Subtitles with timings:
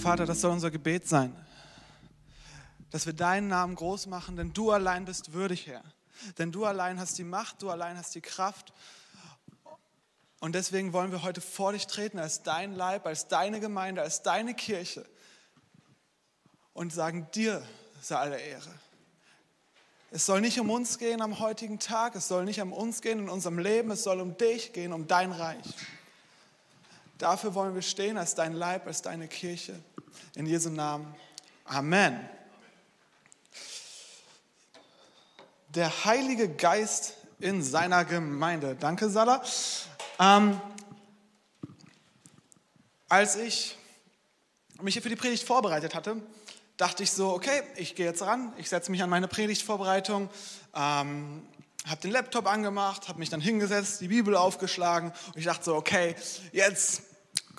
[0.00, 1.36] Vater, das soll unser Gebet sein,
[2.90, 5.84] dass wir deinen Namen groß machen, denn du allein bist würdig, Herr.
[6.38, 8.72] Denn du allein hast die Macht, du allein hast die Kraft.
[10.40, 14.22] Und deswegen wollen wir heute vor dich treten als dein Leib, als deine Gemeinde, als
[14.22, 15.04] deine Kirche
[16.72, 17.62] und sagen, dir
[18.00, 18.74] sei alle Ehre.
[20.10, 23.18] Es soll nicht um uns gehen am heutigen Tag, es soll nicht um uns gehen
[23.18, 25.74] in unserem Leben, es soll um dich gehen, um dein Reich.
[27.20, 29.78] Dafür wollen wir stehen als dein Leib, als deine Kirche.
[30.36, 31.14] In Jesu Namen.
[31.66, 32.18] Amen.
[35.68, 38.74] Der Heilige Geist in seiner Gemeinde.
[38.74, 39.42] Danke, Salah.
[40.18, 40.58] Ähm,
[43.10, 43.76] als ich
[44.80, 46.16] mich hier für die Predigt vorbereitet hatte,
[46.78, 50.30] dachte ich so, okay, ich gehe jetzt ran, ich setze mich an meine Predigtvorbereitung,
[50.74, 51.46] ähm,
[51.86, 55.76] habe den Laptop angemacht, habe mich dann hingesetzt, die Bibel aufgeschlagen und ich dachte so,
[55.76, 56.16] okay,
[56.52, 57.09] jetzt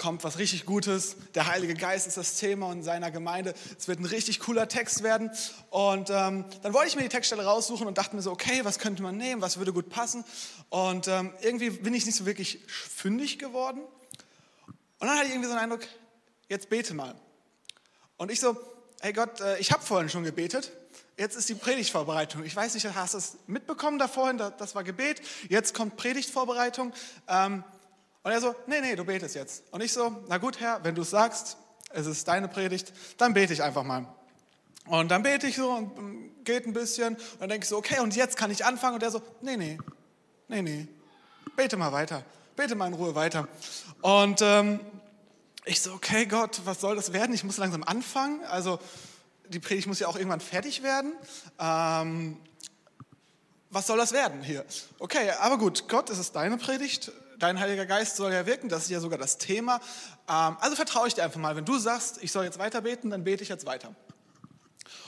[0.02, 1.16] kommt was richtig Gutes.
[1.36, 3.54] Der Heilige Geist ist das Thema in seiner Gemeinde.
[3.78, 5.30] Es wird ein richtig cooler Text werden.
[5.70, 8.79] Und ähm, dann wollte ich mir die Textstelle raussuchen und dachte mir so, okay, was
[8.79, 10.26] könnte man nehmen, was würde gut passen.
[10.70, 13.82] Und ähm, irgendwie bin ich nicht so wirklich fündig geworden.
[14.98, 15.88] Und dann hatte ich irgendwie so einen Eindruck,
[16.49, 17.13] jetzt bete mal.
[18.18, 18.57] Und ich so,
[19.02, 20.72] hey Gott, äh, ich habe vorhin schon gebetet.
[21.16, 22.44] Jetzt ist die Predigtvorbereitung.
[22.44, 24.40] Ich weiß nicht, hast du es mitbekommen da vorhin?
[24.40, 25.22] Das war Gebet.
[25.48, 26.91] Jetzt kommt Predigtvorbereitung.
[27.27, 27.63] Ähm,
[28.24, 29.64] und er so, nee, nee, du betest jetzt.
[29.72, 31.58] Und ich so, na gut, Herr, wenn du es sagst,
[31.90, 34.05] es ist deine Predigt, dann bete ich einfach mal.
[34.86, 37.16] Und dann bete ich so und ähm, geht ein bisschen.
[37.16, 38.96] Und dann denke ich so, okay, und jetzt kann ich anfangen.
[38.96, 39.78] Und er so, nee, nee,
[40.48, 40.88] nee, nee,
[41.55, 42.24] bete mal weiter.
[42.55, 43.48] Bete mal in Ruhe weiter.
[44.02, 44.80] Und ähm,
[45.66, 47.34] ich so, okay, Gott, was soll das werden?
[47.34, 48.44] Ich muss langsam anfangen.
[48.46, 48.80] Also
[49.50, 51.13] die Predigt muss ja auch irgendwann fertig werden.
[51.60, 52.38] Ähm,
[53.70, 54.66] was soll das werden hier?
[55.00, 57.12] Okay, aber gut, Gott, es ist deine Predigt
[57.42, 59.82] dein Heiliger Geist soll ja wirken, das ist ja sogar das Thema.
[60.30, 61.56] Ähm, also vertraue ich dir einfach mal.
[61.56, 63.94] Wenn du sagst, ich soll jetzt weiter beten, dann bete ich jetzt weiter.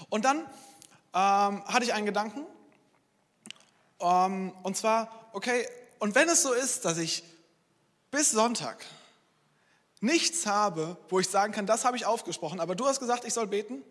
[0.09, 2.45] Und dann ähm, hatte ich einen Gedanken.
[3.99, 5.67] Ähm, und zwar, okay,
[5.99, 7.23] und wenn es so ist, dass ich
[8.11, 8.83] bis Sonntag
[10.01, 13.33] nichts habe, wo ich sagen kann, das habe ich aufgesprochen, aber du hast gesagt, ich
[13.33, 13.83] soll beten,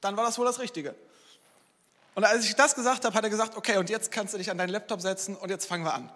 [0.00, 0.94] dann war das wohl das Richtige.
[2.14, 4.50] Und als ich das gesagt habe, hat er gesagt, okay, und jetzt kannst du dich
[4.50, 6.10] an deinen Laptop setzen und jetzt fangen wir an.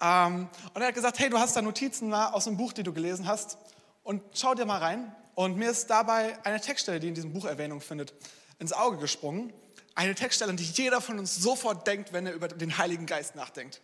[0.00, 2.92] Ähm, und er hat gesagt, hey, du hast da Notizen aus dem Buch, die du
[2.92, 3.58] gelesen hast
[4.02, 5.14] und schau dir mal rein.
[5.34, 8.14] Und mir ist dabei eine Textstelle, die in diesem Buch Erwähnung findet,
[8.58, 9.52] ins Auge gesprungen.
[9.94, 13.34] Eine Textstelle, an die jeder von uns sofort denkt, wenn er über den Heiligen Geist
[13.34, 13.80] nachdenkt.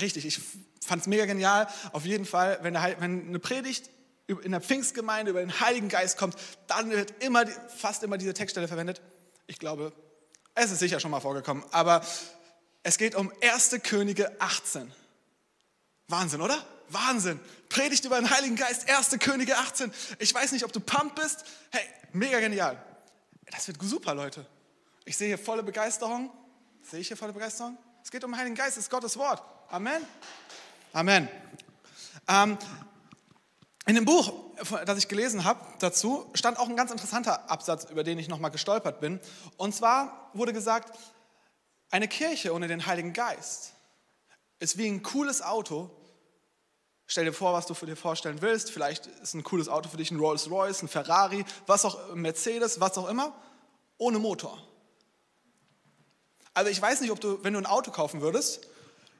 [0.00, 0.40] Richtig, ich
[0.84, 1.68] fand es mega genial.
[1.92, 3.90] Auf jeden Fall, wenn, der, wenn eine Predigt
[4.26, 6.36] in der Pfingstgemeinde über den Heiligen Geist kommt,
[6.66, 9.02] dann wird immer, fast immer diese Textstelle verwendet.
[9.46, 9.92] Ich glaube,
[10.54, 12.04] es ist sicher schon mal vorgekommen, aber
[12.82, 13.76] es geht um 1.
[13.82, 14.92] Könige 18.
[16.08, 16.64] Wahnsinn, oder?
[16.88, 17.40] Wahnsinn.
[17.68, 19.18] Predigt über den Heiligen Geist, 1.
[19.18, 19.92] Könige 18.
[20.18, 21.44] Ich weiß nicht, ob du pump bist.
[21.70, 22.82] Hey, mega genial.
[23.50, 24.46] Das wird super, Leute.
[25.04, 26.30] Ich sehe hier volle Begeisterung.
[26.82, 27.78] Sehe ich hier volle Begeisterung?
[28.02, 29.42] Es geht um den Heiligen Geist, es ist Gottes Wort.
[29.70, 30.04] Amen.
[30.92, 31.28] Amen.
[32.28, 32.58] Ähm,
[33.86, 34.32] in dem Buch,
[34.86, 38.50] das ich gelesen habe dazu, stand auch ein ganz interessanter Absatz, über den ich nochmal
[38.50, 39.20] gestolpert bin.
[39.56, 40.98] Und zwar wurde gesagt,
[41.90, 43.73] eine Kirche ohne den Heiligen Geist
[44.58, 45.90] ist wie ein cooles Auto.
[47.06, 48.70] Stell dir vor, was du dir vorstellen willst.
[48.70, 52.20] Vielleicht ist ein cooles Auto für dich ein Rolls Royce, ein Ferrari, was auch ein
[52.20, 53.34] Mercedes, was auch immer,
[53.98, 54.58] ohne Motor.
[56.54, 58.68] Also ich weiß nicht, ob du, wenn du ein Auto kaufen würdest,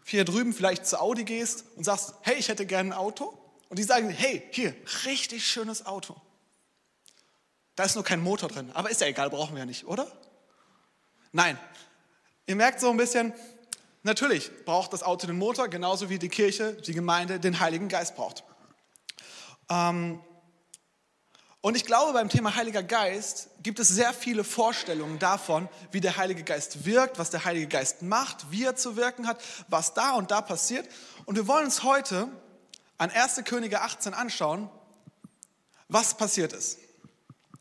[0.05, 3.39] hier drüben vielleicht zu Audi gehst und sagst, hey, ich hätte gerne ein Auto.
[3.69, 4.75] Und die sagen, hey, hier,
[5.05, 6.15] richtig schönes Auto.
[7.75, 10.06] Da ist nur kein Motor drin, aber ist ja egal, brauchen wir ja nicht, oder?
[11.33, 11.59] Nein.
[12.47, 13.33] Ihr merkt so ein bisschen,
[14.04, 18.15] Natürlich braucht das Auto den Motor, genauso wie die Kirche, die Gemeinde den Heiligen Geist
[18.15, 18.44] braucht.
[19.70, 20.20] Ähm,
[21.62, 26.19] und ich glaube, beim Thema Heiliger Geist gibt es sehr viele Vorstellungen davon, wie der
[26.19, 30.12] Heilige Geist wirkt, was der Heilige Geist macht, wie er zu wirken hat, was da
[30.12, 30.86] und da passiert.
[31.25, 32.28] Und wir wollen uns heute
[32.98, 33.41] an 1.
[33.47, 34.69] Könige 18 anschauen,
[35.88, 36.78] was passiert ist.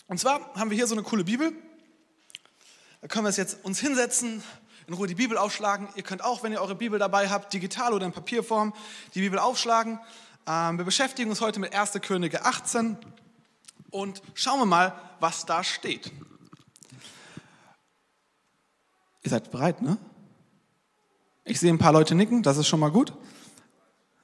[0.08, 1.54] Und zwar haben wir hier so eine coole Bibel.
[3.00, 4.44] Da können wir es jetzt uns hinsetzen,
[4.88, 5.88] in Ruhe die Bibel aufschlagen.
[5.96, 8.74] Ihr könnt auch, wenn ihr eure Bibel dabei habt, digital oder in Papierform,
[9.14, 10.00] die Bibel aufschlagen.
[10.48, 11.94] Ähm, wir beschäftigen uns heute mit 1.
[12.02, 12.98] Könige 18
[13.92, 16.12] und schauen wir mal, was da steht.
[19.22, 19.98] Ihr seid bereit, ne?
[21.46, 23.14] Ich sehe ein paar Leute nicken, das ist schon mal gut.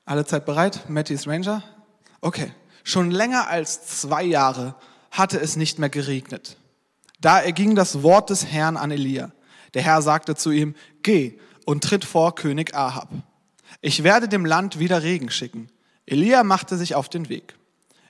[0.05, 0.89] Alle Zeit bereit?
[0.89, 1.63] Matty ist Ranger?
[2.21, 2.53] Okay.
[2.83, 4.75] Schon länger als zwei Jahre
[5.11, 6.57] hatte es nicht mehr geregnet.
[7.21, 9.31] Da erging das Wort des Herrn an Elia.
[9.73, 13.09] Der Herr sagte zu ihm, geh und tritt vor König Ahab.
[13.81, 15.69] Ich werde dem Land wieder Regen schicken.
[16.05, 17.55] Elia machte sich auf den Weg.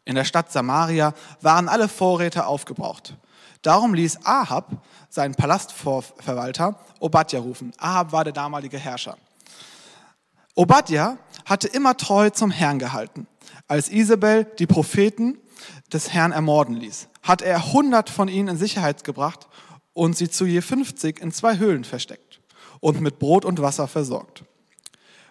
[0.05, 3.15] In der Stadt Samaria waren alle Vorräte aufgebraucht.
[3.61, 7.73] Darum ließ Ahab seinen Palastverwalter Obadja rufen.
[7.77, 9.17] Ahab war der damalige Herrscher.
[10.55, 13.27] Obadja hatte immer treu zum Herrn gehalten.
[13.67, 15.37] Als Isabel die Propheten
[15.91, 19.47] des Herrn ermorden ließ, hat er hundert von ihnen in Sicherheit gebracht
[19.99, 22.39] und sie zu je 50 in zwei Höhlen versteckt
[22.79, 24.45] und mit Brot und Wasser versorgt.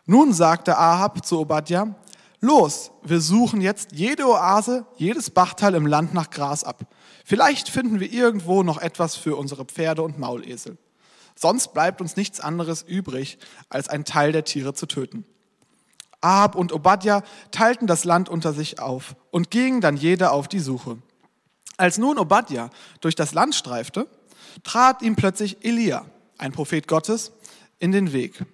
[0.05, 1.95] Nun sagte Ahab zu Obadja,
[2.43, 6.85] los, wir suchen jetzt jede Oase, jedes Bachtal im Land nach Gras ab.
[7.25, 10.77] Vielleicht finden wir irgendwo noch etwas für unsere Pferde und Maulesel.
[11.35, 13.39] Sonst bleibt uns nichts anderes übrig,
[13.71, 15.25] als einen Teil der Tiere zu töten.
[16.21, 17.23] Ahab und Obadja
[17.53, 20.99] teilten das Land unter sich auf und gingen dann jeder auf die Suche.
[21.79, 22.69] Als nun Obadja
[23.01, 24.09] durch das Land streifte,
[24.63, 26.05] trat ihm plötzlich Elia,
[26.39, 27.33] ein Prophet Gottes,
[27.79, 28.45] in den Weg.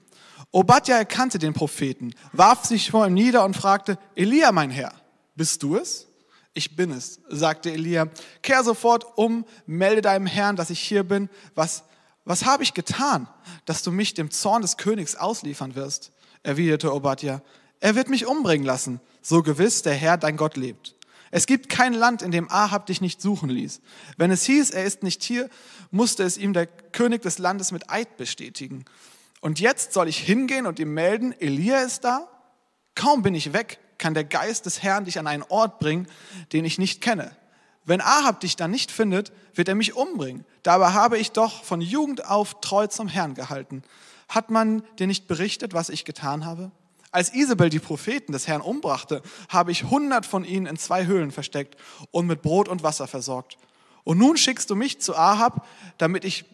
[0.50, 4.93] Obadja erkannte den Propheten, warf sich vor ihm nieder und fragte, Elia, mein Herr,
[5.35, 6.06] bist du es?
[6.52, 8.08] Ich bin es, sagte Elia.
[8.43, 11.29] Kehr sofort um, melde deinem Herrn, dass ich hier bin.
[11.56, 11.82] Was,
[12.25, 13.26] was habe ich getan,
[13.64, 16.12] dass du mich dem Zorn des Königs ausliefern wirst?
[16.44, 17.43] erwiderte Obadja.
[17.81, 20.94] Er wird mich umbringen lassen, so gewiss der Herr, dein Gott, lebt.
[21.37, 23.81] Es gibt kein Land, in dem Ahab dich nicht suchen ließ.
[24.17, 25.51] Wenn es hieß, er ist nicht hier,
[25.91, 28.85] musste es ihm der König des Landes mit Eid bestätigen.
[29.41, 32.29] Und jetzt soll ich hingehen und ihm melden, Elia ist da?
[32.95, 36.07] Kaum bin ich weg, kann der Geist des Herrn dich an einen Ort bringen,
[36.53, 37.37] den ich nicht kenne.
[37.85, 40.45] Wenn Ahab dich dann nicht findet, wird er mich umbringen.
[40.63, 43.83] Dabei habe ich doch von Jugend auf treu zum Herrn gehalten.
[44.29, 46.71] Hat man dir nicht berichtet, was ich getan habe?
[47.15, 51.31] Als Isabel die Propheten des Herrn umbrachte, habe ich hundert von ihnen in zwei Höhlen
[51.31, 51.77] versteckt
[52.11, 53.57] und mit Brot und Wasser versorgt.
[54.03, 55.65] Und nun schickst du mich zu Ahab,
[55.97, 56.45] damit ich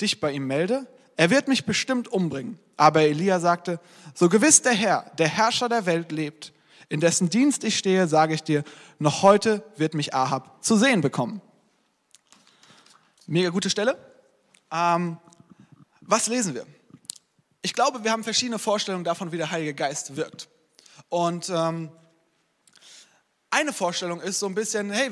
[0.00, 0.88] dich bei ihm melde?
[1.16, 2.58] Er wird mich bestimmt umbringen.
[2.76, 3.78] Aber Elia sagte,
[4.12, 6.52] so gewiss der Herr, der Herrscher der Welt lebt,
[6.88, 8.64] in dessen Dienst ich stehe, sage ich dir,
[8.98, 11.40] noch heute wird mich Ahab zu sehen bekommen.
[13.28, 13.96] Mega gute Stelle.
[14.72, 15.18] Ähm,
[16.00, 16.66] was lesen wir?
[17.62, 20.48] Ich glaube, wir haben verschiedene Vorstellungen davon, wie der Heilige Geist wirkt.
[21.08, 21.90] Und ähm,
[23.50, 25.10] eine Vorstellung ist so ein bisschen, hey,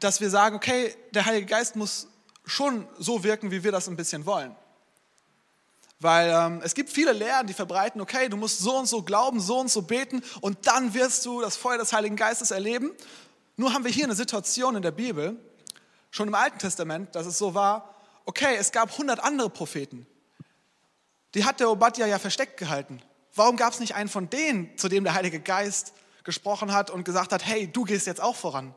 [0.00, 2.08] dass wir sagen, okay, der Heilige Geist muss
[2.44, 4.54] schon so wirken, wie wir das ein bisschen wollen.
[5.98, 9.40] Weil ähm, es gibt viele Lehren, die verbreiten, okay, du musst so und so glauben,
[9.40, 12.92] so und so beten und dann wirst du das Feuer des Heiligen Geistes erleben.
[13.56, 15.36] Nur haben wir hier eine Situation in der Bibel,
[16.10, 17.94] schon im Alten Testament, dass es so war,
[18.26, 20.06] okay, es gab 100 andere Propheten,
[21.34, 23.02] die hat der Obadja ja versteckt gehalten.
[23.34, 25.92] Warum gab es nicht einen von denen, zu dem der Heilige Geist
[26.22, 28.74] gesprochen hat und gesagt hat, hey, du gehst jetzt auch voran?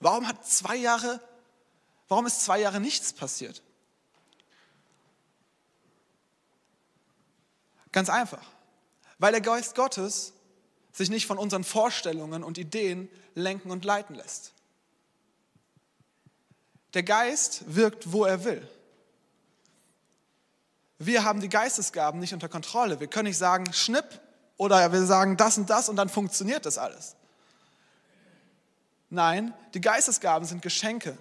[0.00, 1.20] Warum hat zwei Jahre,
[2.08, 3.62] warum ist zwei Jahre nichts passiert?
[7.92, 8.44] Ganz einfach,
[9.18, 10.32] weil der Geist Gottes
[10.92, 14.52] sich nicht von unseren Vorstellungen und Ideen lenken und leiten lässt.
[16.94, 18.68] Der Geist wirkt, wo er will
[21.02, 23.00] wir haben die Geistesgaben nicht unter Kontrolle.
[23.00, 24.20] Wir können nicht sagen, schnipp,
[24.58, 27.16] oder wir sagen das und das und dann funktioniert das alles.
[29.08, 31.16] Nein, die Geistesgaben sind Geschenke,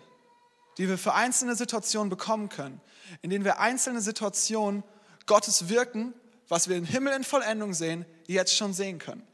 [0.78, 2.82] die wir für einzelne Situationen bekommen können,
[3.22, 4.84] in denen wir einzelne Situationen
[5.26, 6.14] Gottes wirken,
[6.50, 9.26] was wir im Himmel in Vollendung sehen, jetzt schon sehen können.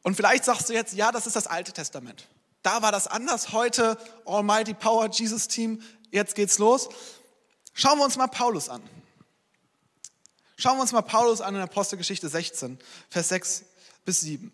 [0.00, 2.26] Und vielleicht sagst du jetzt, ja, das ist das Alte Testament.
[2.62, 3.52] Da war das anders.
[3.52, 6.88] Heute Almighty Power Jesus Team, jetzt geht's los.
[7.72, 8.82] Schauen wir uns mal Paulus an.
[10.56, 13.64] Schauen wir uns mal Paulus an in Apostelgeschichte 16, Vers 6
[14.04, 14.52] bis 7.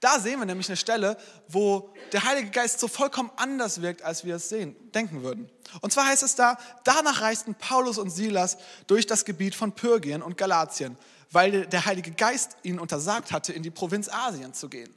[0.00, 1.16] Da sehen wir nämlich eine Stelle,
[1.48, 5.50] wo der Heilige Geist so vollkommen anders wirkt, als wir es sehen, denken würden.
[5.80, 10.22] Und zwar heißt es da, danach reisten Paulus und Silas durch das Gebiet von Pyrgien
[10.22, 10.98] und Galatien,
[11.30, 14.92] weil der Heilige Geist ihnen untersagt hatte, in die Provinz Asien zu gehen.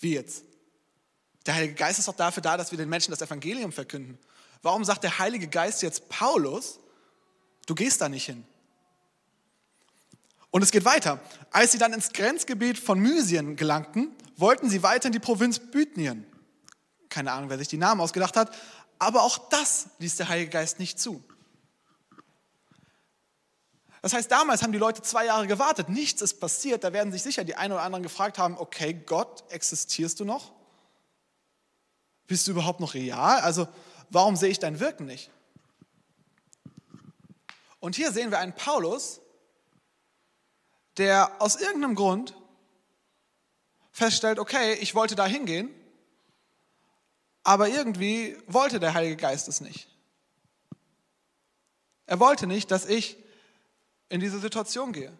[0.00, 0.44] Wie jetzt?
[1.46, 4.18] Der Heilige Geist ist doch dafür da, dass wir den Menschen das Evangelium verkünden.
[4.66, 6.80] Warum sagt der Heilige Geist jetzt Paulus,
[7.66, 8.44] du gehst da nicht hin?
[10.50, 11.20] Und es geht weiter.
[11.52, 16.26] Als sie dann ins Grenzgebiet von Mysien gelangten, wollten sie weiter in die Provinz Bithynien.
[17.08, 18.52] Keine Ahnung, wer sich die Namen ausgedacht hat,
[18.98, 21.22] aber auch das ließ der Heilige Geist nicht zu.
[24.02, 26.82] Das heißt, damals haben die Leute zwei Jahre gewartet, nichts ist passiert.
[26.82, 30.50] Da werden sich sicher die einen oder anderen gefragt haben, okay, Gott, existierst du noch?
[32.26, 33.38] Bist du überhaupt noch real?
[33.42, 33.68] Also
[34.10, 35.30] warum sehe ich dein Wirken nicht?
[37.80, 39.20] Und hier sehen wir einen Paulus,
[40.96, 42.34] der aus irgendeinem Grund
[43.92, 45.70] feststellt, okay, ich wollte da hingehen,
[47.42, 49.88] aber irgendwie wollte der Heilige Geist es nicht.
[52.06, 53.16] Er wollte nicht, dass ich
[54.08, 55.16] in diese Situation gehe.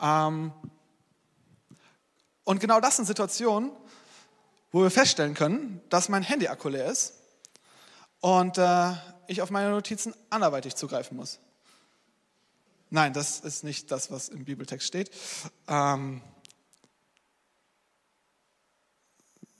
[0.00, 0.52] Ähm,
[2.44, 3.70] und genau das sind Situationen,
[4.72, 7.14] wo wir feststellen können, dass mein Handy-Akku leer ist
[8.20, 8.92] und äh,
[9.26, 11.38] ich auf meine Notizen anderweitig zugreifen muss.
[12.90, 15.10] Nein, das ist nicht das, was im Bibeltext steht.
[15.68, 16.22] Ähm,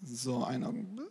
[0.03, 1.11] so, ein Augenblick.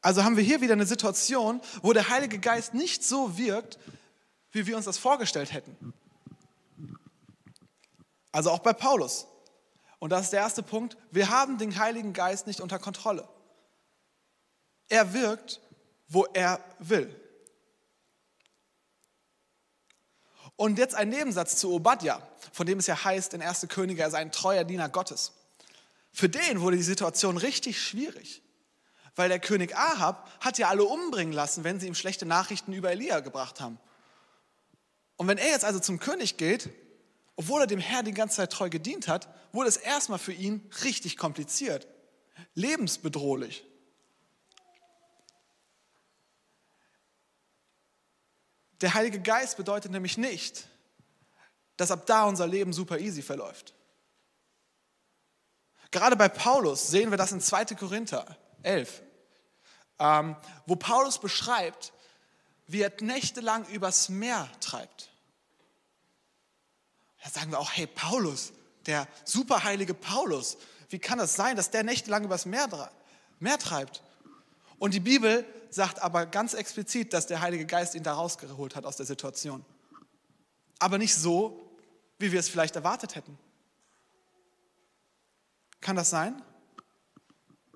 [0.00, 3.78] Also haben wir hier wieder eine Situation, wo der Heilige Geist nicht so wirkt,
[4.52, 5.94] wie wir uns das vorgestellt hätten.
[8.30, 9.26] Also auch bei Paulus.
[9.98, 10.96] Und das ist der erste Punkt.
[11.10, 13.28] Wir haben den Heiligen Geist nicht unter Kontrolle.
[14.88, 15.60] Er wirkt,
[16.08, 17.14] wo er will.
[20.56, 22.22] Und jetzt ein Nebensatz zu Obadja,
[22.52, 23.66] von dem es ja heißt in 1.
[23.68, 25.32] Könige, er sei ein treuer Diener Gottes.
[26.12, 28.42] Für den wurde die Situation richtig schwierig.
[29.16, 32.90] Weil der König Ahab hat ja alle umbringen lassen, wenn sie ihm schlechte Nachrichten über
[32.90, 33.78] Elia gebracht haben.
[35.16, 36.70] Und wenn er jetzt also zum König geht,
[37.36, 40.68] obwohl er dem Herrn die ganze Zeit treu gedient hat, wurde es erstmal für ihn
[40.84, 41.86] richtig kompliziert,
[42.54, 43.64] lebensbedrohlich.
[48.80, 50.68] Der Heilige Geist bedeutet nämlich nicht,
[51.76, 53.74] dass ab da unser Leben super easy verläuft.
[55.90, 57.66] Gerade bei Paulus sehen wir das in 2.
[57.76, 59.02] Korinther 11,
[60.00, 60.36] ähm,
[60.66, 61.92] wo Paulus beschreibt,
[62.66, 65.13] wie er nächtelang übers Meer treibt.
[67.24, 68.52] Da sagen wir auch, hey Paulus,
[68.84, 70.58] der superheilige Paulus,
[70.90, 72.90] wie kann das sein, dass der nächtelang übers Meer,
[73.40, 74.02] Meer treibt?
[74.78, 78.84] Und die Bibel sagt aber ganz explizit, dass der Heilige Geist ihn da rausgeholt hat
[78.84, 79.64] aus der Situation.
[80.78, 81.74] Aber nicht so,
[82.18, 83.38] wie wir es vielleicht erwartet hätten.
[85.80, 86.42] Kann das sein?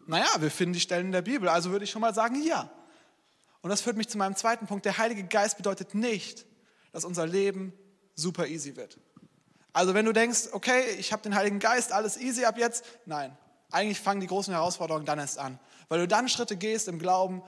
[0.07, 2.71] Naja, wir finden die Stellen in der Bibel, also würde ich schon mal sagen, ja.
[3.63, 4.85] Und das führt mich zu meinem zweiten Punkt.
[4.85, 6.45] Der Heilige Geist bedeutet nicht,
[6.93, 7.73] dass unser Leben
[8.15, 8.99] super easy wird.
[9.73, 13.37] Also wenn du denkst, okay, ich habe den Heiligen Geist, alles easy ab jetzt, nein,
[13.71, 15.59] eigentlich fangen die großen Herausforderungen dann erst an,
[15.89, 17.43] weil du dann Schritte gehst im Glauben,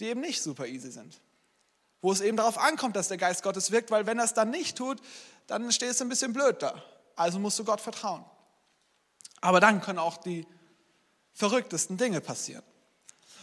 [0.00, 1.20] die eben nicht super easy sind.
[2.00, 4.50] Wo es eben darauf ankommt, dass der Geist Gottes wirkt, weil wenn er es dann
[4.50, 5.00] nicht tut,
[5.48, 6.82] dann stehst du ein bisschen blöd da.
[7.16, 8.24] Also musst du Gott vertrauen.
[9.40, 10.46] Aber dann können auch die
[11.32, 12.62] verrücktesten Dinge passieren.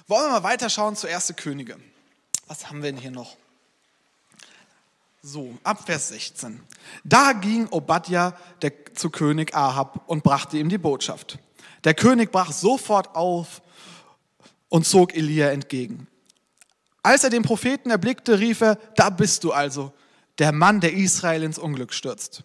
[0.07, 1.33] Wollen wir mal weiterschauen zu 1.
[1.35, 1.77] Könige.
[2.47, 3.35] Was haben wir denn hier noch?
[5.27, 6.61] So, ab Vers 16.
[7.03, 11.39] Da ging Obadja der, zu König Ahab und brachte ihm die Botschaft.
[11.83, 13.63] Der König brach sofort auf
[14.69, 16.05] und zog Elia entgegen.
[17.01, 19.91] Als er den Propheten erblickte, rief er, da bist du also,
[20.37, 22.43] der Mann, der Israel ins Unglück stürzt.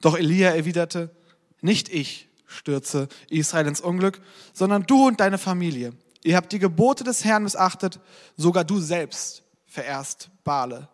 [0.00, 1.14] Doch Elia erwiderte,
[1.60, 4.22] nicht ich, stürze Israel ins Unglück,
[4.54, 5.92] sondern du und deine Familie.
[6.24, 8.00] Ihr habt die Gebote des Herrn missachtet,
[8.38, 10.88] sogar du selbst verehrst Bale.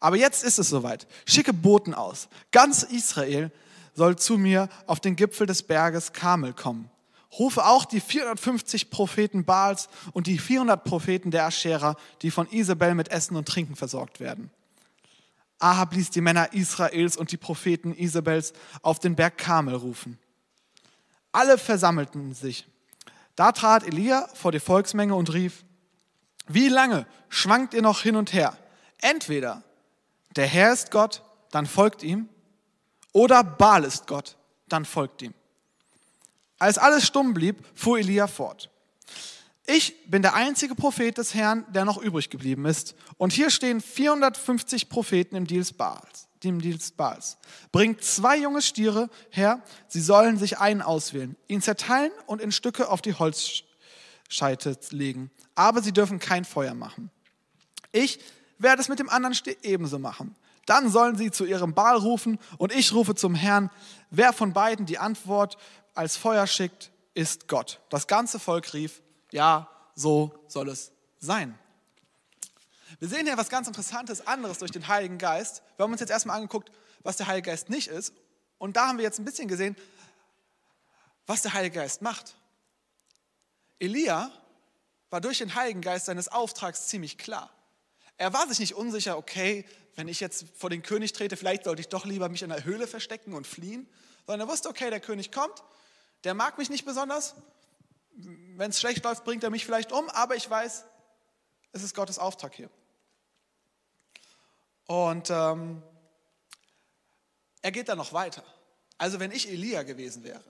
[0.00, 1.06] Aber jetzt ist es soweit.
[1.26, 2.28] Schicke Boten aus.
[2.52, 3.50] Ganz Israel
[3.94, 6.90] soll zu mir auf den Gipfel des Berges Kamel kommen.
[7.38, 12.94] Rufe auch die 450 Propheten Baals und die 400 Propheten der Aschera, die von Isabel
[12.94, 14.50] mit Essen und Trinken versorgt werden.
[15.58, 20.18] Ahab ließ die Männer Israels und die Propheten Isabels auf den Berg Kamel rufen.
[21.32, 22.66] Alle versammelten sich.
[23.34, 25.64] Da trat Elia vor die Volksmenge und rief,
[26.46, 28.56] wie lange schwankt ihr noch hin und her?
[29.00, 29.62] Entweder
[30.36, 32.28] der Herr ist Gott, dann folgt ihm,
[33.12, 34.36] oder Baal ist Gott,
[34.68, 35.34] dann folgt ihm.
[36.58, 38.70] Als alles stumm blieb, fuhr Elia fort.
[39.66, 42.94] Ich bin der einzige Prophet des Herrn, der noch übrig geblieben ist.
[43.18, 47.38] Und hier stehen 450 Propheten im Dienst Baals dem Dienst Baals.
[47.72, 52.88] Bringt zwei junge Stiere her, sie sollen sich einen auswählen, ihn zerteilen und in Stücke
[52.88, 55.30] auf die Holzscheite legen.
[55.54, 57.10] Aber sie dürfen kein Feuer machen.
[57.92, 58.20] Ich
[58.58, 60.34] werde es mit dem anderen ebenso machen.
[60.66, 63.70] Dann sollen sie zu ihrem Baal rufen und ich rufe zum Herrn.
[64.10, 65.56] Wer von beiden die Antwort
[65.94, 67.80] als Feuer schickt, ist Gott.
[67.88, 71.56] Das ganze Volk rief, ja, so soll es sein.
[72.98, 75.62] Wir sehen hier was ganz Interessantes, anderes durch den Heiligen Geist.
[75.76, 76.70] Wir haben uns jetzt erstmal angeguckt,
[77.02, 78.12] was der Heilige Geist nicht ist.
[78.58, 79.76] Und da haben wir jetzt ein bisschen gesehen,
[81.26, 82.36] was der Heilige Geist macht.
[83.78, 84.30] Elia
[85.10, 87.50] war durch den Heiligen Geist seines Auftrags ziemlich klar.
[88.16, 91.80] Er war sich nicht unsicher, okay, wenn ich jetzt vor den König trete, vielleicht sollte
[91.80, 93.88] ich doch lieber mich in der Höhle verstecken und fliehen,
[94.26, 95.62] sondern er wusste, okay, der König kommt,
[96.24, 97.34] der mag mich nicht besonders,
[98.14, 100.84] wenn es schlecht läuft, bringt er mich vielleicht um, aber ich weiß,
[101.72, 102.70] es ist Gottes Auftrag hier.
[104.86, 105.82] Und ähm,
[107.60, 108.44] er geht dann noch weiter.
[108.98, 110.42] Also wenn ich Elia gewesen wäre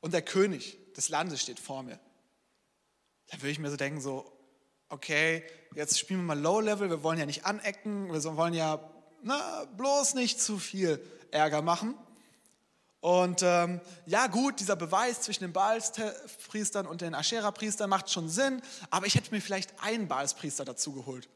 [0.00, 1.98] und der König des Landes steht vor mir,
[3.26, 4.39] dann würde ich mir so denken, so,
[4.90, 5.44] okay,
[5.74, 8.78] jetzt spielen wir mal Low Level, wir wollen ja nicht anecken, wir wollen ja
[9.22, 11.94] na, bloß nicht zu viel Ärger machen.
[13.00, 18.60] Und ähm, ja gut, dieser Beweis zwischen den Baalspriestern und den Aschera-Priestern macht schon Sinn,
[18.90, 21.28] aber ich hätte mir vielleicht einen Baalspriester dazu geholt,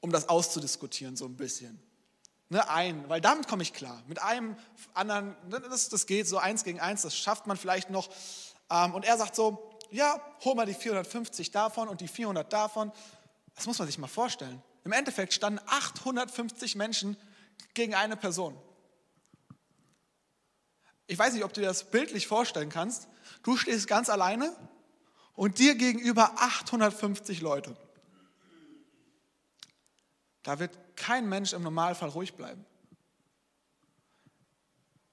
[0.00, 1.82] um das auszudiskutieren so ein bisschen.
[2.50, 4.02] Ne, einen, weil damit komme ich klar.
[4.06, 4.56] Mit einem
[4.94, 8.08] anderen, ne, das, das geht so eins gegen eins, das schafft man vielleicht noch.
[8.70, 12.92] Ähm, und er sagt so, ja, hol mal die 450 davon und die 400 davon.
[13.54, 14.62] Das muss man sich mal vorstellen.
[14.84, 17.16] Im Endeffekt standen 850 Menschen
[17.74, 18.56] gegen eine Person.
[21.06, 23.08] Ich weiß nicht, ob du dir das bildlich vorstellen kannst.
[23.42, 24.54] Du stehst ganz alleine
[25.34, 27.76] und dir gegenüber 850 Leute.
[30.42, 32.64] Da wird kein Mensch im Normalfall ruhig bleiben.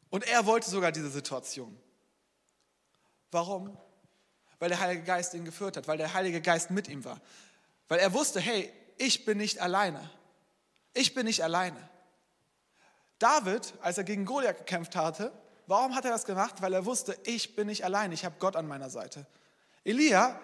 [0.10, 1.78] Und er wollte sogar diese Situation.
[3.32, 3.78] Warum?
[4.60, 7.20] Weil der Heilige Geist ihn geführt hat, weil der Heilige Geist mit ihm war.
[7.88, 10.10] Weil er wusste, hey, ich bin nicht alleine.
[10.94, 11.78] Ich bin nicht alleine.
[13.20, 15.32] David, als er gegen Goliath gekämpft hatte,
[15.68, 16.62] Warum hat er das gemacht?
[16.62, 19.26] Weil er wusste, ich bin nicht allein, ich habe Gott an meiner Seite.
[19.84, 20.40] Elia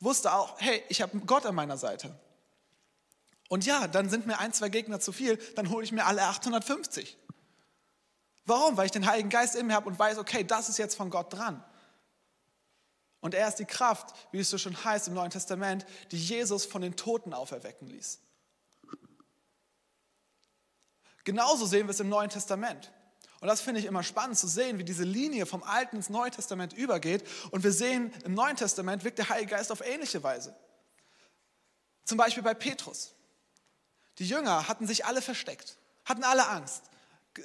[0.00, 2.14] wusste auch, hey, ich habe Gott an meiner Seite.
[3.48, 6.22] Und ja, dann sind mir ein, zwei Gegner zu viel, dann hole ich mir alle
[6.22, 7.16] 850.
[8.44, 8.76] Warum?
[8.76, 11.10] Weil ich den Heiligen Geist in mir habe und weiß, okay, das ist jetzt von
[11.10, 11.62] Gott dran.
[13.26, 16.64] Und er ist die Kraft, wie es so schon heißt im Neuen Testament, die Jesus
[16.64, 18.20] von den Toten auferwecken ließ.
[21.24, 22.92] Genauso sehen wir es im Neuen Testament.
[23.40, 26.30] Und das finde ich immer spannend zu sehen, wie diese Linie vom Alten ins Neue
[26.30, 27.24] Testament übergeht.
[27.50, 30.54] Und wir sehen, im Neuen Testament wirkt der Heilige Geist auf ähnliche Weise.
[32.04, 33.12] Zum Beispiel bei Petrus.
[34.20, 36.84] Die Jünger hatten sich alle versteckt, hatten alle Angst,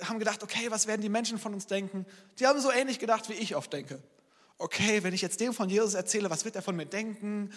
[0.03, 2.05] haben gedacht, okay, was werden die Menschen von uns denken?
[2.37, 3.99] Die haben so ähnlich gedacht, wie ich oft denke.
[4.61, 7.51] Okay, wenn ich jetzt dem von Jesus erzähle, was wird er von mir denken?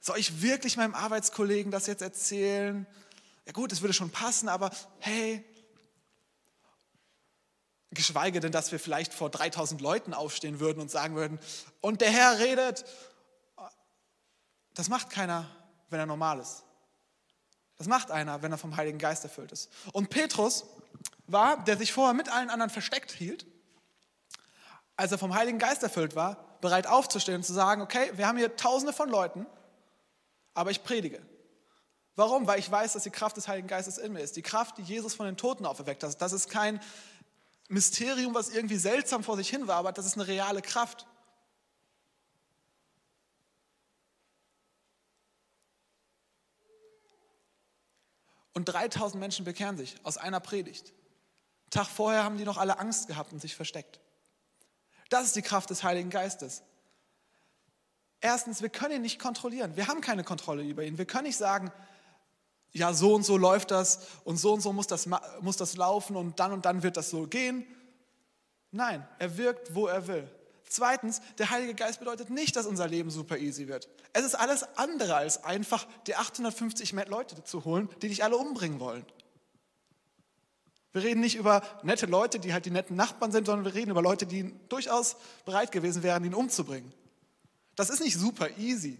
[0.00, 2.86] Soll ich wirklich meinem Arbeitskollegen das jetzt erzählen?
[3.44, 5.44] Ja gut, es würde schon passen, aber hey,
[7.90, 11.38] Geschweige denn, dass wir vielleicht vor 3000 Leuten aufstehen würden und sagen würden,
[11.82, 12.86] und der Herr redet.
[14.72, 15.50] Das macht keiner,
[15.90, 16.64] wenn er normal ist.
[17.76, 19.70] Das macht einer, wenn er vom Heiligen Geist erfüllt ist.
[19.92, 20.64] Und Petrus
[21.26, 23.46] war, der sich vorher mit allen anderen versteckt hielt,
[24.98, 28.36] als er vom Heiligen Geist erfüllt war, bereit aufzustehen und zu sagen, okay, wir haben
[28.36, 29.46] hier tausende von Leuten,
[30.54, 31.22] aber ich predige.
[32.16, 32.48] Warum?
[32.48, 34.34] Weil ich weiß, dass die Kraft des Heiligen Geistes in mir ist.
[34.34, 36.20] Die Kraft, die Jesus von den Toten auferweckt hat.
[36.20, 36.80] Das ist kein
[37.68, 41.06] Mysterium, was irgendwie seltsam vor sich hin war, aber das ist eine reale Kraft.
[48.52, 50.92] Und 3000 Menschen bekehren sich aus einer Predigt.
[51.70, 54.00] Tag vorher haben die noch alle Angst gehabt und sich versteckt.
[55.08, 56.62] Das ist die Kraft des Heiligen Geistes.
[58.20, 59.76] Erstens, wir können ihn nicht kontrollieren.
[59.76, 60.98] Wir haben keine Kontrolle über ihn.
[60.98, 61.70] Wir können nicht sagen,
[62.72, 65.08] ja, so und so läuft das und so und so muss das,
[65.40, 67.66] muss das laufen und dann und dann wird das so gehen.
[68.70, 70.28] Nein, er wirkt, wo er will.
[70.68, 73.88] Zweitens, der Heilige Geist bedeutet nicht, dass unser Leben super easy wird.
[74.12, 78.78] Es ist alles andere als einfach, die 850 Leute zu holen, die dich alle umbringen
[78.78, 79.06] wollen.
[80.92, 83.90] Wir reden nicht über nette Leute, die halt die netten Nachbarn sind, sondern wir reden
[83.90, 86.92] über Leute, die durchaus bereit gewesen wären, ihn umzubringen.
[87.76, 88.98] Das ist nicht super easy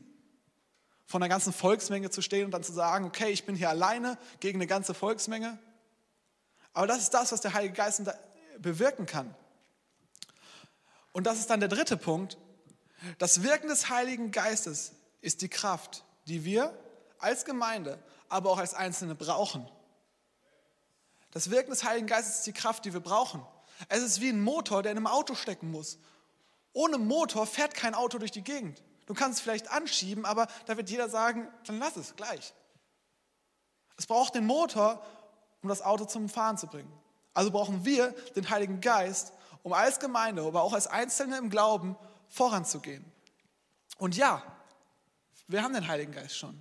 [1.06, 4.18] von der ganzen Volksmenge zu stehen und dann zu sagen, okay, ich bin hier alleine
[4.40, 5.58] gegen eine ganze Volksmenge.
[6.74, 8.02] Aber das ist das, was der Heilige Geist
[8.58, 9.34] bewirken kann.
[11.12, 12.36] Und das ist dann der dritte Punkt.
[13.18, 16.76] Das Wirken des Heiligen Geistes ist die Kraft, die wir
[17.18, 17.98] als Gemeinde,
[18.28, 19.68] aber auch als Einzelne brauchen.
[21.38, 23.46] Das Wirken des Heiligen Geistes ist die Kraft, die wir brauchen.
[23.88, 26.00] Es ist wie ein Motor, der in einem Auto stecken muss.
[26.72, 28.82] Ohne Motor fährt kein Auto durch die Gegend.
[29.06, 32.54] Du kannst es vielleicht anschieben, aber da wird jeder sagen, dann lass es gleich.
[33.96, 35.00] Es braucht den Motor,
[35.62, 36.92] um das Auto zum Fahren zu bringen.
[37.34, 41.94] Also brauchen wir den Heiligen Geist, um als Gemeinde, aber auch als Einzelne im Glauben
[42.26, 43.04] voranzugehen.
[43.96, 44.42] Und ja,
[45.46, 46.60] wir haben den Heiligen Geist schon,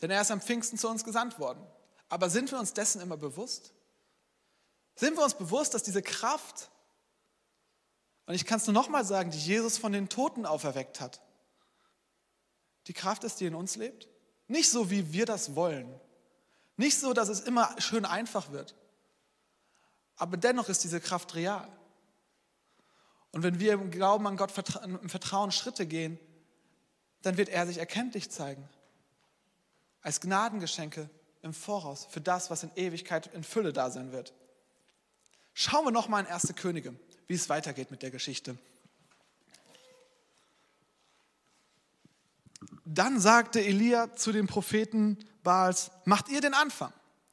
[0.00, 1.62] denn er ist am Pfingsten zu uns gesandt worden.
[2.08, 3.74] Aber sind wir uns dessen immer bewusst?
[4.96, 6.70] Sind wir uns bewusst, dass diese Kraft,
[8.24, 11.20] und ich kann es nur nochmal sagen, die Jesus von den Toten auferweckt hat,
[12.86, 14.08] die Kraft ist, die in uns lebt.
[14.48, 16.00] Nicht so, wie wir das wollen.
[16.76, 18.74] Nicht so, dass es immer schön einfach wird.
[20.16, 21.68] Aber dennoch ist diese Kraft real.
[23.32, 26.18] Und wenn wir im Glauben an Gott im Vertrauen Schritte gehen,
[27.22, 28.66] dann wird er sich erkenntlich zeigen.
[30.00, 31.10] Als Gnadengeschenke
[31.42, 34.32] im Voraus für das, was in Ewigkeit in Fülle da sein wird.
[35.58, 36.52] Schauen wir nochmal in 1.
[36.54, 36.94] Könige,
[37.28, 38.58] wie es weitergeht mit der Geschichte.
[42.84, 46.92] Dann sagte Elia zu den Propheten Baals, macht ihr den Anfang,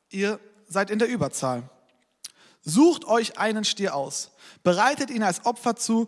[0.10, 1.70] ihr seid in der Überzahl.
[2.62, 4.32] Sucht euch einen Stier aus,
[4.64, 6.08] bereitet ihn als Opfer zu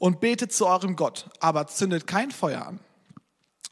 [0.00, 2.80] und betet zu eurem Gott, aber zündet kein Feuer an.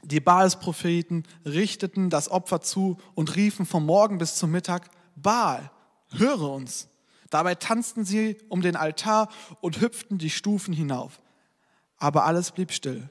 [0.02, 5.70] Die Baals-Propheten richteten das Opfer zu und riefen vom Morgen bis zum Mittag, Baal,
[6.12, 6.88] höre uns.
[7.32, 9.30] Dabei tanzten sie um den Altar
[9.62, 11.18] und hüpften die Stufen hinauf.
[11.96, 13.08] Aber alles blieb still.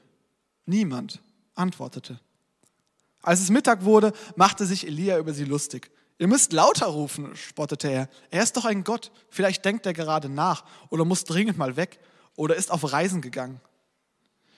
[0.64, 1.20] Niemand
[1.56, 2.20] antwortete.
[3.20, 5.90] Als es Mittag wurde, machte sich Elia über sie lustig.
[6.18, 8.08] Ihr müsst lauter rufen, spottete er.
[8.30, 9.10] Er ist doch ein Gott.
[9.28, 11.98] Vielleicht denkt er gerade nach oder muss dringend mal weg
[12.36, 13.60] oder ist auf Reisen gegangen.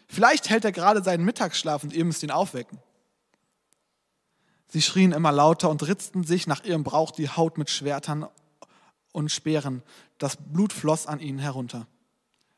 [0.08, 2.80] Vielleicht hält er gerade seinen Mittagsschlaf und ihr müsst ihn aufwecken.
[4.68, 8.28] Sie schrien immer lauter und ritzten sich nach ihrem Brauch die Haut mit Schwertern
[9.14, 9.82] und Speeren.
[10.18, 11.86] Das Blut floss an ihnen herunter.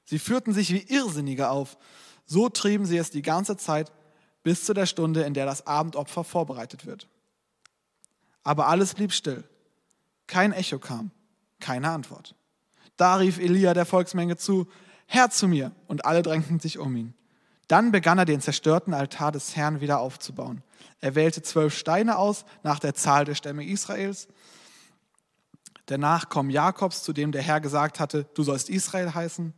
[0.04, 1.76] Sie führten sich wie Irrsinnige auf.
[2.24, 3.92] So trieben sie es die ganze Zeit
[4.42, 7.08] bis zu der Stunde, in der das Abendopfer vorbereitet wird.
[8.42, 9.44] Aber alles blieb still.
[10.26, 11.10] Kein Echo kam,
[11.60, 12.34] keine Antwort.
[12.96, 14.66] Da rief Elia der Volksmenge zu,
[15.06, 17.14] Herr zu mir, und alle drängten sich um ihn.
[17.68, 20.62] Dann begann er den zerstörten Altar des Herrn wieder aufzubauen.
[21.00, 24.28] Er wählte zwölf Steine aus nach der Zahl der Stämme Israels,
[25.88, 29.54] der Nachkommen Jakobs, zu dem der Herr gesagt hatte, du sollst Israel heißen.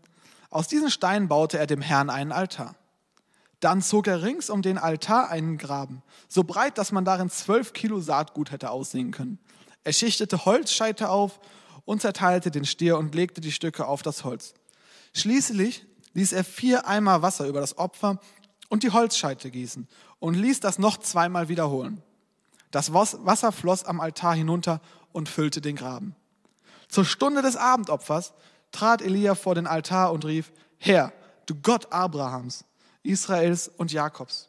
[0.50, 2.74] Aus diesen Steinen baute er dem Herrn einen Altar.
[3.60, 7.72] Dann zog er rings um den Altar einen Graben, so breit, dass man darin zwölf
[7.72, 9.38] Kilo Saatgut hätte aussehen können.
[9.82, 11.40] Er schichtete Holzscheite auf
[11.84, 14.54] und zerteilte den Stier und legte die Stücke auf das Holz.
[15.14, 18.20] Schließlich ließ er vier Eimer Wasser über das Opfer
[18.68, 19.88] und die Holzscheite gießen
[20.20, 22.02] und ließ das noch zweimal wiederholen.
[22.70, 24.80] Das Wasser floss am Altar hinunter
[25.12, 26.14] und füllte den Graben.
[26.88, 28.32] Zur Stunde des Abendopfers
[28.72, 31.12] trat Elia vor den Altar und rief, Herr,
[31.46, 32.64] du Gott Abrahams,
[33.02, 34.48] Israels und Jakobs.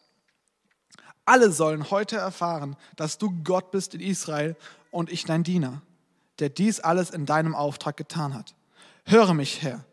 [1.26, 4.56] Alle sollen heute erfahren, dass du Gott bist in Israel
[4.92, 5.82] und ich dein Diener,
[6.40, 8.56] der dies alles in deinem Auftrag getan hat.
[9.06, 9.86] Höre mich, Herr,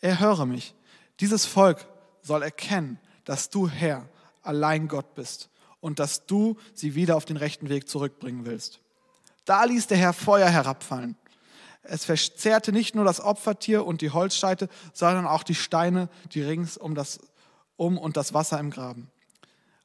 [0.00, 0.74] erhöre mich.
[1.20, 1.86] Dieses Volk
[2.22, 4.08] soll erkennen, dass du, Herr,
[4.42, 5.48] allein Gott bist
[5.80, 8.80] und dass du sie wieder auf den rechten Weg zurückbringen willst.
[9.44, 11.16] Da ließ der Herr Feuer herabfallen.
[11.82, 16.78] Es verzehrte nicht nur das Opfertier und die Holzscheite, sondern auch die Steine, die rings
[16.78, 17.18] um, das,
[17.76, 19.10] um und das Wasser im Graben.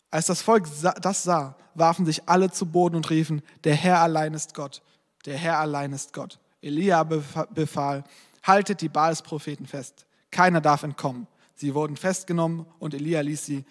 [0.09, 0.67] Als das Volk
[1.01, 4.81] das sah, warfen sich alle zu Boden und riefen, der Herr allein ist Gott,
[5.25, 6.39] der Herr allein ist Gott.
[6.61, 8.03] Elia befahl,
[8.43, 11.27] haltet die Baals-Propheten fest, keiner darf entkommen.
[11.53, 13.65] Sie wurden festgenommen und Elia ließ sie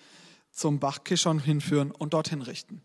[0.52, 2.82] zum Bach Kishon hinführen und dorthin richten.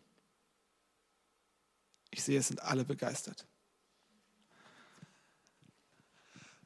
[2.14, 3.48] Ich sehe, es sind alle begeistert.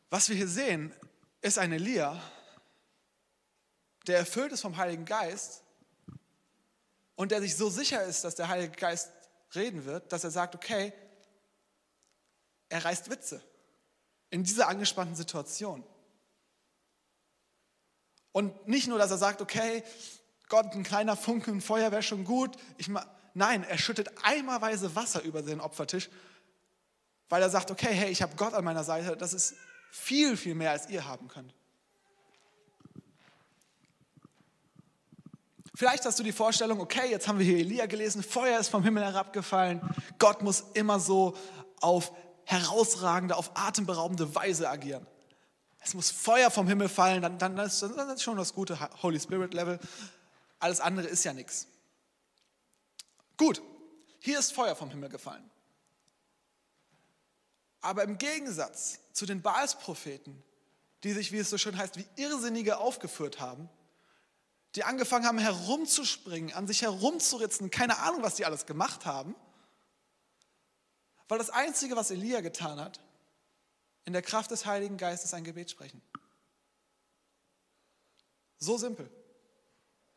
[0.09, 0.93] Was wir hier sehen,
[1.41, 2.21] ist ein Elia,
[4.07, 5.63] der erfüllt ist vom Heiligen Geist
[7.15, 9.09] und der sich so sicher ist, dass der Heilige Geist
[9.55, 10.91] reden wird, dass er sagt, okay,
[12.67, 13.41] er reißt Witze
[14.29, 15.81] in dieser angespannten Situation.
[18.33, 19.81] Und nicht nur, dass er sagt, okay,
[20.49, 22.57] Gott, ein kleiner Funken Feuer wäre schon gut.
[22.77, 22.89] Ich
[23.37, 26.09] Nein, er schüttet eimerweise Wasser über den Opfertisch,
[27.29, 29.15] weil er sagt, okay, hey, ich habe Gott an meiner Seite.
[29.15, 29.53] Das ist
[29.91, 31.53] viel, viel mehr, als ihr haben könnt.
[35.75, 38.81] Vielleicht hast du die Vorstellung, okay, jetzt haben wir hier Elia gelesen, Feuer ist vom
[38.81, 39.81] Himmel herabgefallen.
[40.17, 41.37] Gott muss immer so
[41.79, 42.11] auf
[42.45, 45.05] herausragende, auf atemberaubende Weise agieren.
[45.79, 49.19] Es muss Feuer vom Himmel fallen, dann, dann, ist, dann ist schon das gute Holy
[49.19, 49.79] Spirit Level.
[50.57, 51.67] Alles andere ist ja nichts.
[53.37, 53.61] Gut,
[54.19, 55.49] hier ist Feuer vom Himmel gefallen.
[57.81, 60.43] Aber im Gegensatz zu den Baals-Propheten,
[61.03, 63.69] die sich, wie es so schön heißt, wie Irrsinnige aufgeführt haben,
[64.75, 69.35] die angefangen haben herumzuspringen, an sich herumzuritzen, keine Ahnung, was die alles gemacht haben,
[71.27, 72.99] weil das Einzige, was Elia getan hat,
[74.05, 76.01] in der Kraft des Heiligen Geistes ein Gebet sprechen.
[78.57, 79.09] So simpel.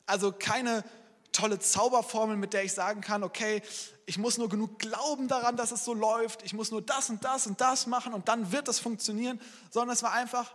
[0.06, 0.84] Also keine
[1.32, 3.62] tolle Zauberformel, mit der ich sagen kann, okay,
[4.06, 7.24] ich muss nur genug glauben daran, dass es so läuft, ich muss nur das und
[7.24, 9.40] das und das machen und dann wird es funktionieren,
[9.70, 10.54] sondern es war einfach,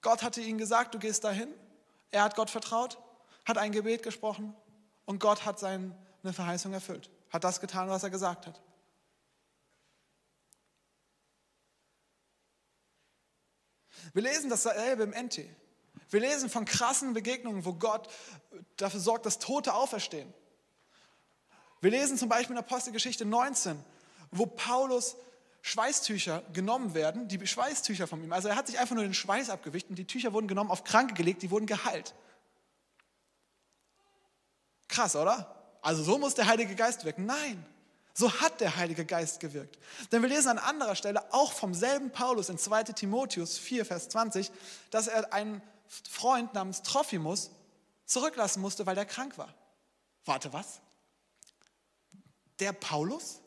[0.00, 1.48] Gott hatte ihnen gesagt, du gehst dahin,
[2.10, 2.98] er hat Gott vertraut,
[3.44, 4.56] hat ein Gebet gesprochen
[5.04, 5.92] und Gott hat seine
[6.24, 8.60] Verheißung erfüllt, hat das getan, was er gesagt hat.
[14.12, 15.40] Wir lesen dasselbe im NT.
[16.10, 18.08] Wir lesen von krassen Begegnungen, wo Gott
[18.76, 20.32] dafür sorgt, dass Tote auferstehen.
[21.80, 23.82] Wir lesen zum Beispiel in Apostelgeschichte 19,
[24.30, 25.16] wo Paulus
[25.62, 28.32] Schweißtücher genommen werden, die Schweißtücher von ihm.
[28.32, 30.84] Also er hat sich einfach nur den Schweiß abgewischt und die Tücher wurden genommen, auf
[30.84, 32.14] Kranke gelegt, die wurden geheilt.
[34.88, 35.54] Krass, oder?
[35.82, 37.26] Also so muss der Heilige Geist wirken.
[37.26, 37.64] Nein,
[38.18, 39.78] So hat der Heilige Geist gewirkt.
[40.10, 44.08] Denn wir lesen an anderer Stelle auch vom selben Paulus in 2 Timotheus 4, Vers
[44.08, 44.50] 20,
[44.90, 47.50] dass er einen Freund namens Trophimus
[48.04, 49.52] zurücklassen musste, weil der krank war.
[50.24, 50.80] Warte, was?
[52.58, 53.40] Der Paulus?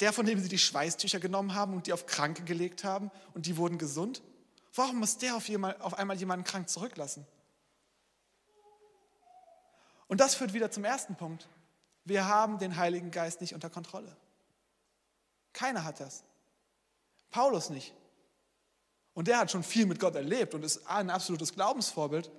[0.00, 3.46] Der, von dem sie die Schweißtücher genommen haben und die auf Kranke gelegt haben und
[3.46, 4.22] die wurden gesund?
[4.74, 7.26] Warum muss der auf, jemand, auf einmal jemanden krank zurücklassen?
[10.06, 11.48] Und das führt wieder zum ersten Punkt.
[12.04, 14.16] Wir haben den Heiligen Geist nicht unter Kontrolle.
[15.52, 16.22] Keiner hat das.
[17.30, 17.92] Paulus nicht.
[19.18, 22.30] Und der hat schon viel mit Gott erlebt und ist ein absolutes Glaubensvorbild.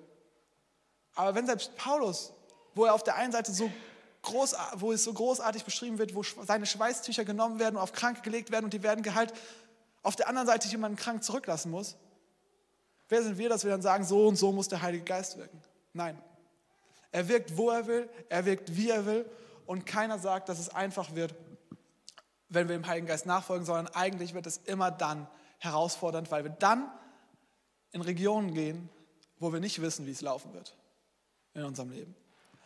[1.13, 2.31] Aber wenn selbst Paulus,
[2.73, 3.69] wo er auf der einen Seite so
[4.21, 8.21] groß, wo es so großartig beschrieben wird, wo seine Schweißtücher genommen werden und auf Kranke
[8.21, 9.33] gelegt werden und die werden geheilt,
[10.03, 11.97] auf der anderen Seite jemanden krank zurücklassen muss,
[13.09, 15.61] wer sind wir, dass wir dann sagen, so und so muss der Heilige Geist wirken?
[15.91, 16.17] Nein.
[17.11, 19.29] Er wirkt, wo er will, er wirkt, wie er will
[19.65, 21.35] und keiner sagt, dass es einfach wird,
[22.47, 25.27] wenn wir dem Heiligen Geist nachfolgen, sondern eigentlich wird es immer dann
[25.59, 26.91] herausfordernd, weil wir dann
[27.91, 28.89] in Regionen gehen,
[29.37, 30.75] wo wir nicht wissen, wie es laufen wird
[31.53, 32.15] in unserem Leben.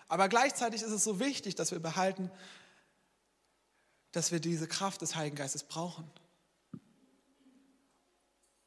[0.08, 2.30] Aber gleichzeitig ist es so wichtig, dass wir behalten,
[4.12, 6.10] dass wir diese Kraft des Heiligen Geistes brauchen.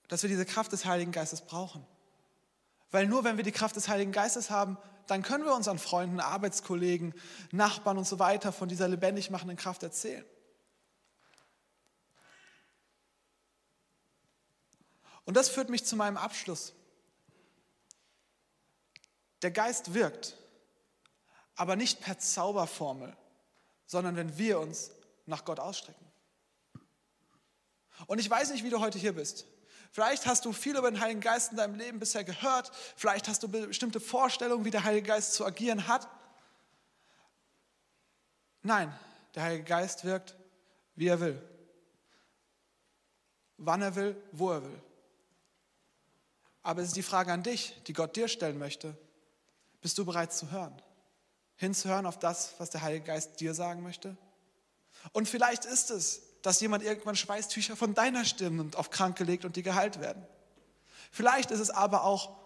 [0.09, 1.87] Dass wir diese Kraft des Heiligen Geistes brauchen.
[2.91, 6.19] Weil nur wenn wir die Kraft des Heiligen Geistes haben, dann können wir unseren Freunden,
[6.19, 7.15] Arbeitskollegen,
[7.53, 10.25] Nachbarn und so weiter von dieser lebendig machenden Kraft erzählen.
[15.27, 16.73] Und das führt mich zu meinem Abschluss.
[19.43, 20.37] Der Geist wirkt,
[21.57, 23.15] aber nicht per Zauberformel,
[23.87, 24.93] sondern wenn wir uns
[25.27, 26.07] nach Gott ausstrecken.
[28.07, 29.47] Und ich weiß nicht, wie du heute hier bist.
[29.91, 32.71] Vielleicht hast du viel über den Heiligen Geist in deinem Leben bisher gehört.
[32.97, 36.09] Vielleicht hast du bestimmte Vorstellungen, wie der Heilige Geist zu agieren hat.
[38.63, 38.93] Nein,
[39.35, 40.37] der Heilige Geist wirkt,
[40.95, 41.43] wie er will.
[43.57, 44.83] Wann er will, wo er will.
[46.67, 48.97] Aber es ist die Frage an dich, die Gott dir stellen möchte.
[49.81, 50.75] Bist du bereit zu hören?
[51.57, 54.17] Hinzuhören auf das, was der Heilige Geist dir sagen möchte?
[55.13, 59.57] Und vielleicht ist es dass jemand irgendwann Schweißtücher von deiner Stimme auf Kranke legt und
[59.57, 60.25] die geheilt werden.
[61.11, 62.37] Vielleicht ist es aber auch,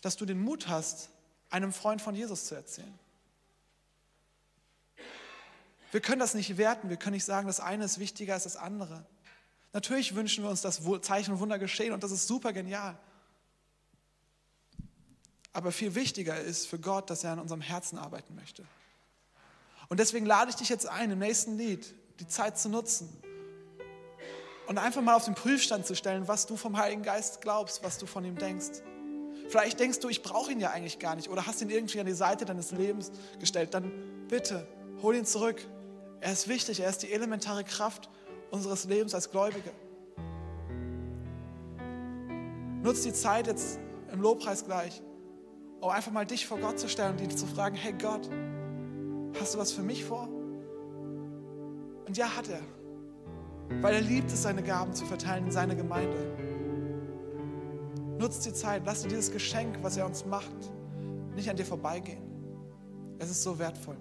[0.00, 1.10] dass du den Mut hast,
[1.48, 2.98] einem Freund von Jesus zu erzählen.
[5.92, 8.56] Wir können das nicht werten, wir können nicht sagen, das eine ist wichtiger als das
[8.56, 9.06] andere.
[9.72, 12.98] Natürlich wünschen wir uns, dass Zeichen und Wunder geschehen und das ist super genial.
[15.54, 18.64] Aber viel wichtiger ist für Gott, dass er an unserem Herzen arbeiten möchte.
[19.88, 23.08] Und deswegen lade ich dich jetzt ein, im nächsten Lied die Zeit zu nutzen
[24.66, 27.98] und einfach mal auf den Prüfstand zu stellen, was du vom Heiligen Geist glaubst, was
[27.98, 28.82] du von ihm denkst.
[29.48, 32.06] Vielleicht denkst du, ich brauche ihn ja eigentlich gar nicht oder hast ihn irgendwie an
[32.06, 33.74] die Seite deines Lebens gestellt.
[33.74, 33.92] Dann
[34.28, 34.66] bitte,
[35.02, 35.64] hol ihn zurück.
[36.20, 38.08] Er ist wichtig, er ist die elementare Kraft
[38.50, 39.70] unseres Lebens als Gläubige.
[42.82, 43.78] Nutz die Zeit jetzt
[44.12, 45.02] im Lobpreis gleich,
[45.84, 48.30] um einfach mal dich vor Gott zu stellen und ihn zu fragen, hey Gott,
[49.38, 50.30] hast du was für mich vor?
[52.06, 52.62] Und ja, hat er.
[53.82, 56.16] Weil er liebt es, seine Gaben zu verteilen in seine Gemeinde.
[58.18, 60.56] Nutzt die Zeit, lass dir dieses Geschenk, was er uns macht,
[61.34, 62.22] nicht an dir vorbeigehen.
[63.18, 63.98] Es ist so wertvoll.